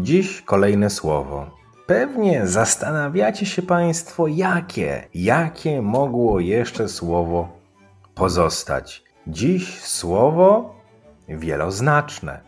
[0.00, 1.50] Dziś kolejne słowo.
[1.86, 7.48] Pewnie zastanawiacie się Państwo, jakie, jakie mogło jeszcze słowo
[8.14, 9.04] pozostać.
[9.26, 10.74] Dziś słowo
[11.28, 12.40] wieloznaczne,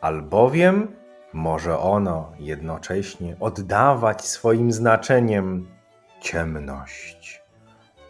[0.00, 0.88] albowiem
[1.32, 5.68] może ono jednocześnie oddawać swoim znaczeniem
[6.20, 7.42] ciemność,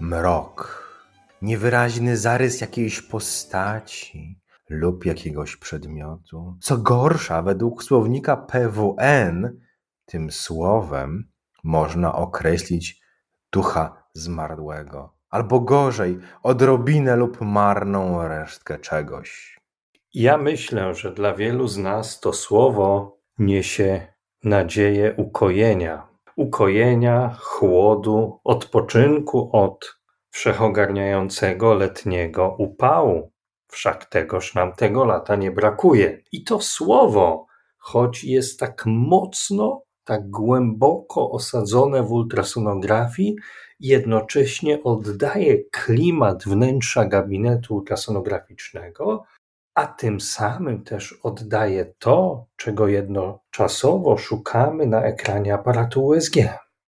[0.01, 0.84] mrok,
[1.42, 6.57] niewyraźny zarys jakiejś postaci, lub jakiegoś przedmiotu.
[6.61, 9.61] Co gorsza, według słownika PWN,
[10.06, 11.29] tym słowem
[11.65, 13.01] można określić
[13.53, 19.61] ducha zmarłego, albo gorzej, odrobinę lub marną resztkę czegoś.
[20.15, 24.06] Ja myślę, że dla wielu z nas to słowo niesie
[24.45, 26.09] nadzieję ukojenia.
[26.37, 29.99] Ukojenia, chłodu, odpoczynku od
[30.31, 33.34] wszechogarniającego letniego upału
[33.75, 36.22] wszak tegoż nam tego lata nie brakuje.
[36.33, 37.47] I to słowo,
[37.78, 43.36] choć jest tak mocno, tak głęboko osadzone w ultrasonografii,
[43.81, 49.25] jednocześnie oddaje klimat wnętrza gabinetu ultrasonograficznego,
[49.75, 56.36] a tym samym też oddaje to, czego jednoczasowo szukamy na ekranie aparatu USG.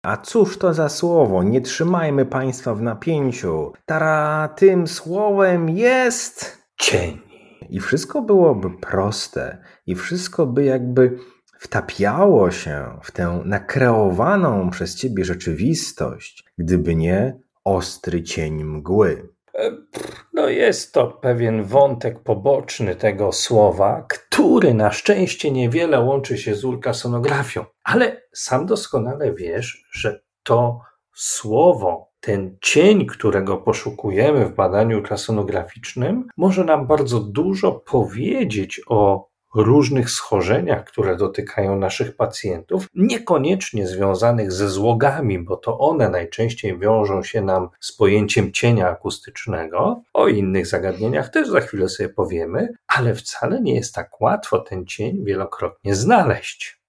[0.03, 1.42] A cóż to za słowo?
[1.42, 3.72] Nie trzymajmy Państwa w napięciu.
[3.87, 7.19] Tara, tym słowem jest cień.
[7.70, 11.19] I wszystko byłoby proste, i wszystko by jakby
[11.59, 19.28] wtapiało się w tę nakreowaną przez ciebie rzeczywistość, gdyby nie ostry cień mgły.
[19.55, 19.72] E,
[20.32, 26.65] no jest to pewien wątek poboczny tego słowa, który na szczęście niewiele łączy się z
[26.65, 30.81] ultrasonografią, ale sam doskonale wiesz, że to
[31.15, 40.10] słowo ten cień, którego poszukujemy w badaniu ultrasonograficznym, może nam bardzo dużo powiedzieć o różnych
[40.10, 47.42] schorzeniach, które dotykają naszych pacjentów, niekoniecznie związanych ze złogami, bo to one najczęściej wiążą się
[47.42, 50.02] nam z pojęciem cienia akustycznego.
[50.12, 54.87] O innych zagadnieniach też za chwilę sobie powiemy, ale wcale nie jest tak łatwo ten
[54.87, 56.81] cień wielokrotnie znaleźć.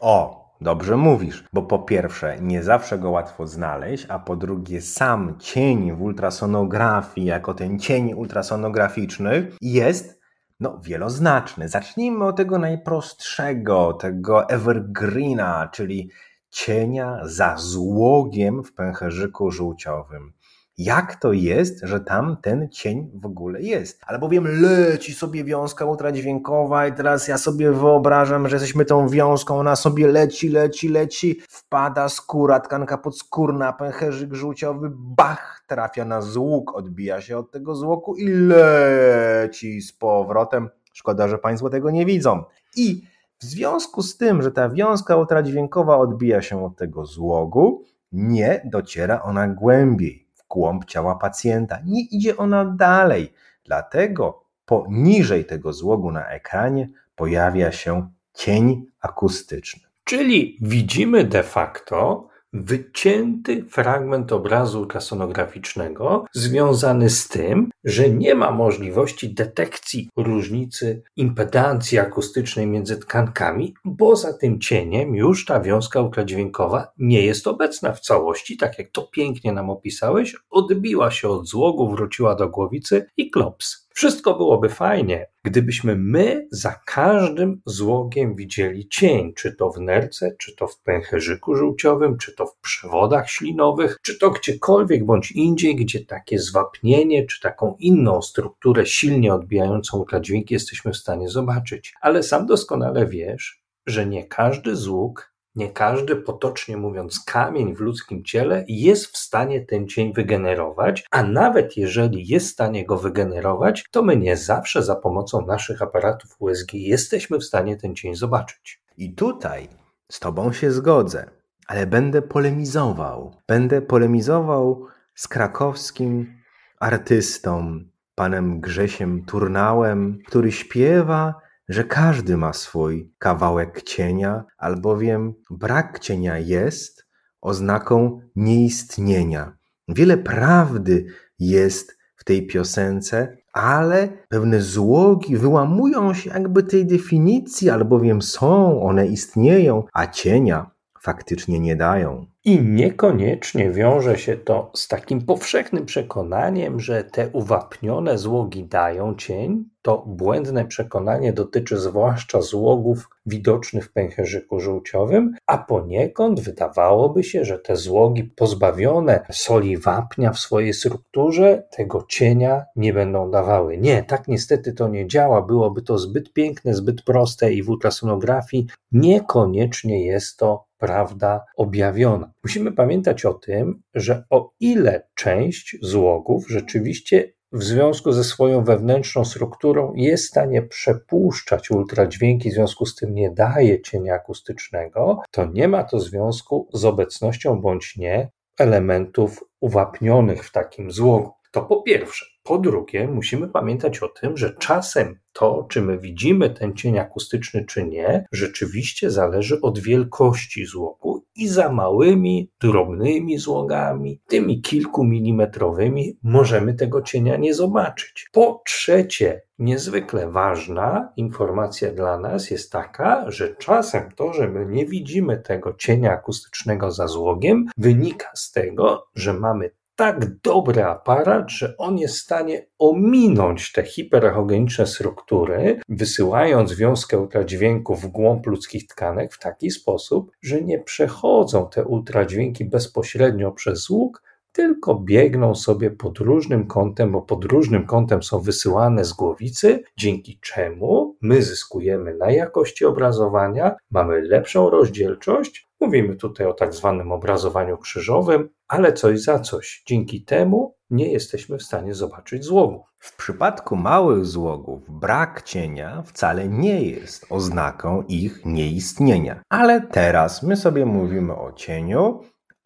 [0.00, 5.38] O, Dobrze mówisz, bo po pierwsze, nie zawsze go łatwo znaleźć, a po drugie, sam
[5.38, 10.20] cień w ultrasonografii, jako ten cień ultrasonograficzny, jest
[10.60, 11.68] no, wieloznaczny.
[11.68, 16.10] Zacznijmy od tego najprostszego, tego evergreena, czyli
[16.50, 20.32] cienia za złogiem w pęcherzyku żółciowym
[20.80, 24.00] jak to jest, że tam ten cień w ogóle jest.
[24.06, 29.76] Albowiem leci sobie wiązka ultradźwiękowa i teraz ja sobie wyobrażam, że jesteśmy tą wiązką, ona
[29.76, 37.20] sobie leci, leci, leci, wpada skóra, tkanka podskórna, pęcherzyk żółciowy, bach, trafia na złóg, odbija
[37.20, 40.68] się od tego złoku i leci z powrotem.
[40.92, 42.44] Szkoda, że Państwo tego nie widzą.
[42.76, 43.02] I
[43.38, 49.22] w związku z tym, że ta wiązka ultradźwiękowa odbija się od tego złogu, nie dociera
[49.22, 51.78] ona głębiej głąb ciała pacjenta.
[51.84, 53.32] Nie idzie ona dalej.
[53.64, 59.82] Dlatego poniżej tego złogu na ekranie pojawia się cień akustyczny.
[60.04, 69.34] Czyli widzimy de facto wycięty fragment obrazu ultrasonograficznego związany z tym, że nie ma możliwości
[69.34, 77.22] detekcji różnicy impedancji akustycznej między tkankami, bo za tym cieniem już ta wiązka ultradźwiękowa nie
[77.22, 82.34] jest obecna w całości, tak jak to pięknie nam opisałeś, odbiła się od złogu, wróciła
[82.34, 83.89] do głowicy i klops.
[83.94, 90.56] Wszystko byłoby fajnie, gdybyśmy my za każdym złogiem widzieli cień, czy to w nerce, czy
[90.56, 96.04] to w pęcherzyku żółciowym, czy to w przewodach ślinowych, czy to gdziekolwiek bądź indziej, gdzie
[96.04, 101.94] takie zwapnienie, czy taką inną strukturę silnie odbijającą ultradźwięki jesteśmy w stanie zobaczyć.
[102.00, 108.24] Ale sam doskonale wiesz, że nie każdy złóg nie każdy, potocznie mówiąc, kamień w ludzkim
[108.24, 113.84] ciele jest w stanie ten cień wygenerować, a nawet jeżeli jest w stanie go wygenerować,
[113.90, 118.82] to my nie zawsze za pomocą naszych aparatów USG jesteśmy w stanie ten cień zobaczyć.
[118.96, 119.68] I tutaj
[120.10, 121.30] z Tobą się zgodzę,
[121.66, 123.34] ale będę polemizował.
[123.48, 126.34] Będę polemizował z krakowskim
[126.80, 127.80] artystą,
[128.14, 131.34] panem Grzesiem Turnałem, który śpiewa,
[131.70, 137.06] że każdy ma swój kawałek cienia, albowiem brak cienia jest
[137.40, 139.56] oznaką nieistnienia.
[139.88, 141.06] Wiele prawdy
[141.38, 149.06] jest w tej piosence, ale pewne złogi wyłamują się jakby tej definicji, albowiem są, one
[149.06, 150.70] istnieją, a cienia
[151.02, 152.26] faktycznie nie dają.
[152.44, 159.64] I niekoniecznie wiąże się to z takim powszechnym przekonaniem, że te uwapnione złogi dają cień.
[159.82, 167.58] To błędne przekonanie dotyczy zwłaszcza złogów widocznych w pęcherzyku żółciowym, a poniekąd wydawałoby się, że
[167.58, 173.78] te złogi pozbawione soli wapnia w swojej strukturze tego cienia nie będą dawały.
[173.78, 175.42] Nie, tak niestety to nie działa.
[175.42, 182.29] Byłoby to zbyt piękne, zbyt proste i w ultrasonografii niekoniecznie jest to prawda objawiona.
[182.44, 189.24] Musimy pamiętać o tym, że o ile część złogów rzeczywiście w związku ze swoją wewnętrzną
[189.24, 195.46] strukturą jest w stanie przepuszczać ultradźwięki, w związku z tym nie daje cienia akustycznego, to
[195.46, 201.30] nie ma to związku z obecnością bądź nie elementów uwapnionych w takim złogu.
[201.52, 202.26] To po pierwsze.
[202.42, 207.64] Po drugie, musimy pamiętać o tym, że czasem to, czy my widzimy ten cień akustyczny,
[207.64, 216.74] czy nie, rzeczywiście zależy od wielkości złogu i za małymi, drobnymi złogami, tymi kilkumilimetrowymi, możemy
[216.74, 218.28] tego cienia nie zobaczyć.
[218.32, 224.86] Po trzecie, niezwykle ważna informacja dla nas jest taka, że czasem to, że my nie
[224.86, 231.76] widzimy tego cienia akustycznego za złogiem, wynika z tego, że mamy tak dobry aparat, że
[231.76, 239.32] on jest w stanie ominąć te hiperechogeniczne struktury, wysyłając wiązkę ultradźwięku w głąb ludzkich tkanek
[239.32, 246.18] w taki sposób, że nie przechodzą te ultradźwięki bezpośrednio przez łuk, tylko biegną sobie pod
[246.18, 252.30] różnym kątem, bo pod różnym kątem są wysyłane z głowicy, dzięki czemu my zyskujemy na
[252.30, 255.70] jakości obrazowania, mamy lepszą rozdzielczość.
[255.80, 259.82] Mówimy tutaj o tak zwanym obrazowaniu krzyżowym, ale coś za coś.
[259.86, 262.86] Dzięki temu nie jesteśmy w stanie zobaczyć złogów.
[262.98, 269.42] W przypadku małych złogów brak cienia wcale nie jest oznaką ich nieistnienia.
[269.48, 272.20] Ale teraz my sobie mówimy o cieniu,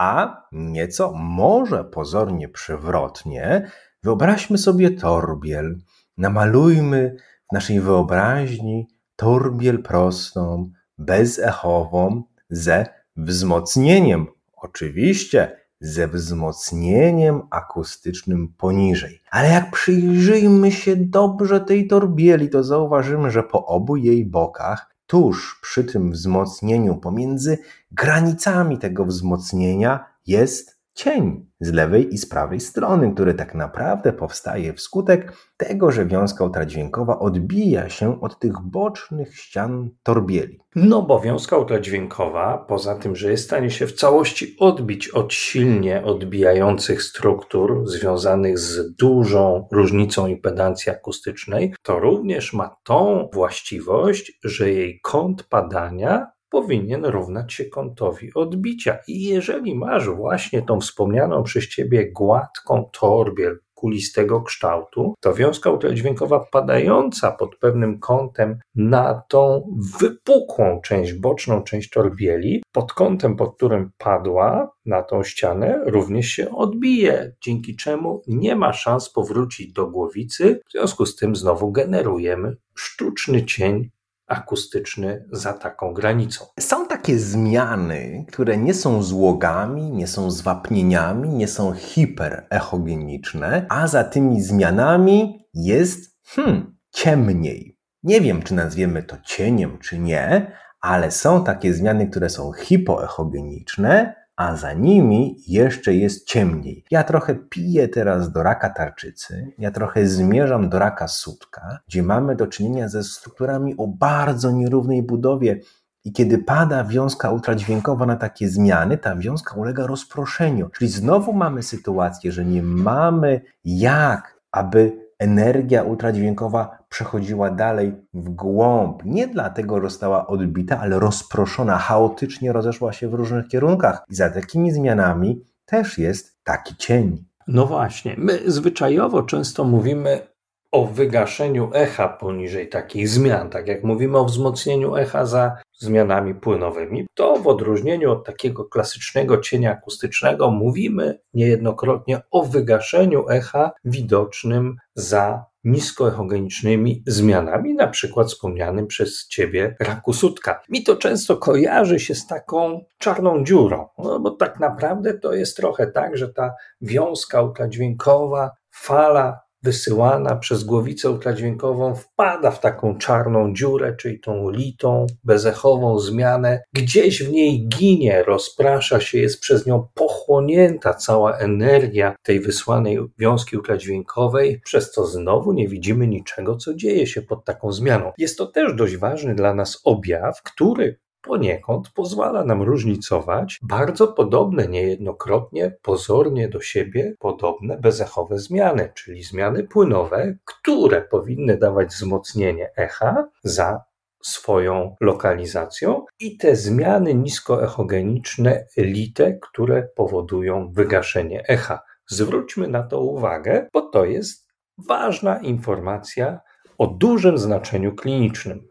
[0.05, 3.71] a nieco może pozornie przewrotnie,
[4.03, 5.79] wyobraźmy sobie torbiel.
[6.19, 7.17] Namalujmy
[7.51, 12.87] w naszej wyobraźni torbiel prostą, bezechową, ze
[13.17, 14.27] wzmocnieniem.
[14.57, 19.23] Oczywiście ze wzmocnieniem akustycznym poniżej.
[19.31, 25.59] Ale jak przyjrzyjmy się dobrze tej torbieli, to zauważymy, że po obu jej bokach tuż
[25.63, 27.59] przy tym wzmocnieniu, pomiędzy
[27.93, 34.73] granicami tego wzmocnienia jest cień z lewej i z prawej strony, który tak naprawdę powstaje
[34.73, 40.59] wskutek tego, że wiązka ultradźwiękowa odbija się od tych bocznych ścian torbieli.
[40.77, 45.33] No bo wiązka ultradźwiękowa, poza tym, że jest w stanie się w całości odbić od
[45.33, 54.71] silnie odbijających struktur związanych z dużą różnicą impedancji akustycznej, to również ma tą właściwość, że
[54.71, 58.99] jej kąt padania powinien równać się kątowi odbicia.
[59.09, 66.41] I jeżeli masz właśnie tą wspomnianą przez ciebie gładką torbiel kulistego kształtu, to wiązka ultradźwiękowa
[66.53, 69.69] padająca pod pewnym kątem na tą
[70.01, 76.51] wypukłą część, boczną część torbieli, pod kątem, pod którym padła na tą ścianę, również się
[76.51, 80.61] odbije, dzięki czemu nie ma szans powrócić do głowicy.
[80.69, 83.91] W związku z tym znowu generujemy sztuczny cień
[84.27, 86.45] akustyczny za taką granicą.
[86.61, 94.05] Są takie zmiany, które nie są złogami, nie są zwapnieniami, nie są hiperechogeniczne, a za
[94.05, 97.79] tymi zmianami jest hmm, ciemniej.
[98.03, 104.24] Nie wiem, czy nazwiemy to cieniem, czy nie, ale są takie zmiany, które są hipoechogeniczne,
[104.37, 106.85] a za nimi jeszcze jest ciemniej.
[106.91, 112.37] Ja trochę piję teraz do raka tarczycy, ja trochę zmierzam do raka sutka, gdzie mamy
[112.37, 115.61] do czynienia ze strukturami o bardzo nierównej budowie.
[116.05, 120.69] I kiedy pada wiązka ultradźwiękowa na takie zmiany, ta wiązka ulega rozproszeniu.
[120.69, 129.03] Czyli znowu mamy sytuację, że nie mamy jak, aby energia ultradźwiękowa przechodziła dalej w głąb.
[129.05, 134.05] Nie dlatego, została odbita, ale rozproszona, chaotycznie rozeszła się w różnych kierunkach.
[134.11, 137.25] I za takimi zmianami też jest taki cień.
[137.49, 140.35] No właśnie, my zwyczajowo często mówimy
[140.73, 147.07] o wygaszeniu echa poniżej takich zmian, tak jak mówimy o wzmocnieniu echa za zmianami płynowymi,
[147.15, 155.45] to w odróżnieniu od takiego klasycznego cienia akustycznego mówimy niejednokrotnie o wygaszeniu echa widocznym za
[155.65, 160.63] niskoechogenicznymi zmianami, na przykład wspomnianym przez Ciebie raku sutka.
[160.69, 165.57] Mi to często kojarzy się z taką czarną dziurą, no bo tak naprawdę to jest
[165.57, 173.55] trochę tak, że ta wiązka ultradźwiękowa, fala wysyłana przez głowicę ultradźwiękową wpada w taką czarną
[173.55, 176.63] dziurę, czyli tą litą, bezechową zmianę.
[176.73, 183.57] Gdzieś w niej ginie, rozprasza się, jest przez nią pochłonięta cała energia tej wysłanej wiązki
[183.57, 188.13] ultradźwiękowej, przez co znowu nie widzimy niczego, co dzieje się pod taką zmianą.
[188.19, 194.69] Jest to też dość ważny dla nas objaw, który poniekąd pozwala nam różnicować bardzo podobne
[194.69, 203.29] niejednokrotnie, pozornie do siebie podobne bezechowe zmiany, czyli zmiany płynowe, które powinny dawać wzmocnienie echa
[203.45, 203.85] za
[204.23, 211.83] swoją lokalizacją i te zmiany niskoechogeniczne lite, które powodują wygaszenie echa.
[212.07, 214.49] Zwróćmy na to uwagę, bo to jest
[214.89, 216.41] ważna informacja
[216.79, 218.69] o dużym znaczeniu klinicznym.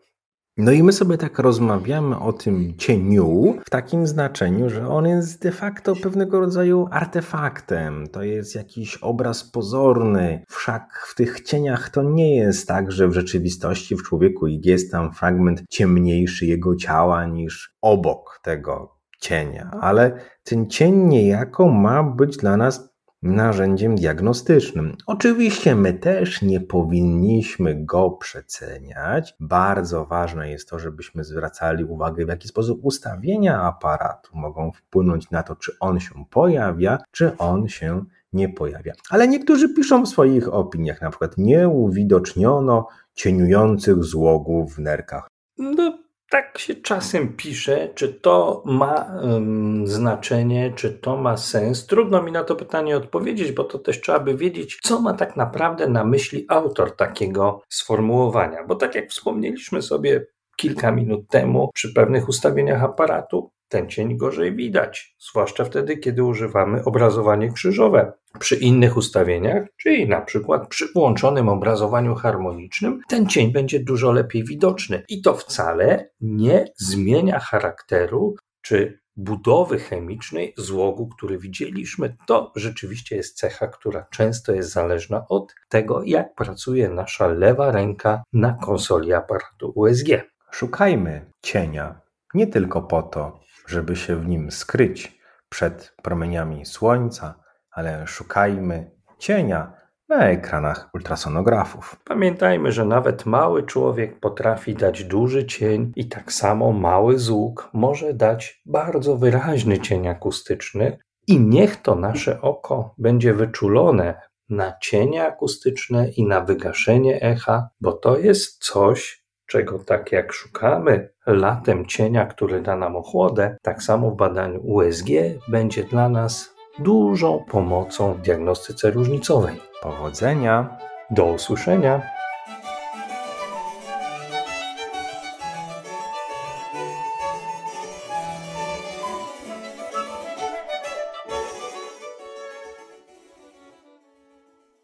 [0.57, 5.41] No i my sobie tak rozmawiamy o tym cieniu w takim znaczeniu, że on jest
[5.41, 8.07] de facto pewnego rodzaju artefaktem.
[8.07, 10.43] To jest jakiś obraz pozorny.
[10.47, 15.13] Wszak w tych cieniach to nie jest tak, że w rzeczywistości w człowieku jest tam
[15.13, 19.71] fragment ciemniejszy jego ciała niż obok tego cienia.
[19.81, 22.92] Ale ten cień niejako ma być dla nas
[23.23, 24.97] narzędziem diagnostycznym.
[25.07, 29.35] Oczywiście my też nie powinniśmy go przeceniać.
[29.39, 35.43] Bardzo ważne jest to, żebyśmy zwracali uwagę, w jaki sposób ustawienia aparatu mogą wpłynąć na
[35.43, 38.93] to, czy on się pojawia, czy on się nie pojawia.
[39.09, 45.27] Ale niektórzy piszą w swoich opiniach, na przykład nie uwidoczniono cieniujących złogów w nerkach.
[45.57, 45.97] No,
[46.33, 51.85] tak się czasem pisze, czy to ma um, znaczenie, czy to ma sens.
[51.85, 55.35] Trudno mi na to pytanie odpowiedzieć, bo to też trzeba by wiedzieć, co ma tak
[55.35, 58.63] naprawdę na myśli autor takiego sformułowania.
[58.67, 60.25] Bo tak jak wspomnieliśmy sobie
[60.57, 66.83] kilka minut temu, przy pewnych ustawieniach aparatu, ten cień gorzej widać, zwłaszcza wtedy, kiedy używamy
[66.83, 68.13] obrazowanie krzyżowe.
[68.39, 74.43] Przy innych ustawieniach, czyli na przykład przy włączonym obrazowaniu harmonicznym, ten cień będzie dużo lepiej
[74.43, 82.15] widoczny i to wcale nie zmienia charakteru czy budowy chemicznej złogu, który widzieliśmy.
[82.27, 88.23] To rzeczywiście jest cecha, która często jest zależna od tego, jak pracuje nasza lewa ręka
[88.33, 90.07] na konsoli aparatu USG.
[90.51, 92.03] Szukajmy cienia
[92.33, 99.73] nie tylko po to, żeby się w nim skryć przed promieniami słońca, ale szukajmy cienia
[100.09, 101.95] na ekranach ultrasonografów.
[102.05, 108.13] Pamiętajmy, że nawet mały człowiek potrafi dać duży cień i tak samo mały złóg może
[108.13, 116.09] dać bardzo wyraźny cień akustyczny i niech to nasze oko będzie wyczulone na cienie akustyczne
[116.09, 119.22] i na wygaszenie echa, bo to jest coś,
[119.53, 125.07] czego tak jak szukamy latem cienia, który da nam ochłodę, tak samo w badaniu USG
[125.47, 129.55] będzie dla nas dużą pomocą w diagnostyce różnicowej.
[129.81, 130.77] Powodzenia!
[131.09, 132.01] Do usłyszenia!